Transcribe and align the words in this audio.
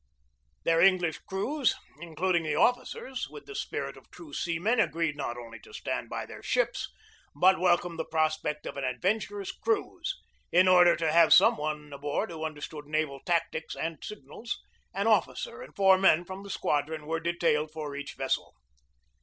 Their 0.63 0.81
English 0.81 1.19
crews, 1.29 1.75
including 1.99 2.41
the 2.41 2.55
offi 2.55 2.85
cers, 2.97 3.29
with 3.29 3.45
the 3.45 3.53
spirit 3.53 3.95
of 3.95 4.09
true 4.09 4.33
seamen, 4.33 4.79
agreed 4.79 5.15
not 5.15 5.37
only 5.37 5.59
to 5.59 5.75
stand 5.75 6.09
by 6.09 6.25
their 6.25 6.41
ships, 6.41 6.89
but 7.35 7.59
welcomed 7.59 7.99
the 7.99 8.05
prospect 8.05 8.65
of 8.65 8.77
an 8.77 8.83
adventurous 8.83 9.51
cruise. 9.51 10.15
In 10.51 10.67
order 10.67 10.95
to 10.95 11.11
have 11.11 11.35
some 11.35 11.55
one 11.55 11.93
aboard 11.93 12.31
who 12.31 12.43
understood 12.43 12.87
naval 12.87 13.19
tactics 13.19 13.75
and 13.75 14.03
signals, 14.03 14.59
an 14.91 15.05
officer 15.05 15.61
and 15.61 15.75
four 15.75 15.99
men 15.99 16.25
from 16.25 16.41
the 16.41 16.49
squadron 16.49 17.05
were 17.05 17.19
de 17.19 17.37
tailed 17.37 17.69
for 17.69 17.95
each 17.95 18.15
vessel. 18.15 18.55